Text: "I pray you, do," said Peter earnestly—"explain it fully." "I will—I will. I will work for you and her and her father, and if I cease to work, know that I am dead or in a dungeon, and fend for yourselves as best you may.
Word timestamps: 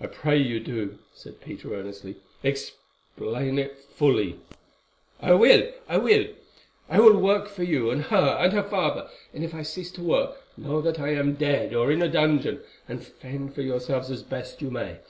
"I 0.00 0.06
pray 0.06 0.38
you, 0.38 0.60
do," 0.60 0.98
said 1.12 1.42
Peter 1.42 1.74
earnestly—"explain 1.74 3.58
it 3.58 3.76
fully." 3.94 4.38
"I 5.20 5.34
will—I 5.34 5.98
will. 5.98 6.28
I 6.88 6.98
will 6.98 7.18
work 7.18 7.48
for 7.50 7.62
you 7.62 7.90
and 7.90 8.04
her 8.04 8.38
and 8.40 8.54
her 8.54 8.62
father, 8.62 9.10
and 9.34 9.44
if 9.44 9.52
I 9.54 9.60
cease 9.62 9.90
to 9.92 10.02
work, 10.02 10.42
know 10.56 10.80
that 10.80 10.98
I 10.98 11.10
am 11.10 11.34
dead 11.34 11.74
or 11.74 11.92
in 11.92 12.00
a 12.00 12.08
dungeon, 12.08 12.60
and 12.88 13.04
fend 13.04 13.54
for 13.54 13.60
yourselves 13.60 14.10
as 14.10 14.22
best 14.22 14.62
you 14.62 14.70
may. 14.70 15.00